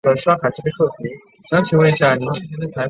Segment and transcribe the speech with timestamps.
[0.03, 0.15] 红
[1.75, 2.19] 磡站。